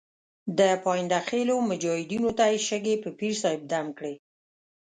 د 0.59 0.59
پاینده 0.85 1.19
خېلو 1.27 1.55
مجاهدینو 1.69 2.29
ته 2.37 2.43
یې 2.51 2.57
شګې 2.67 2.95
په 3.03 3.09
پیر 3.17 3.33
صاحب 3.41 3.61
دم 3.71 3.87
کړې. 3.97 4.13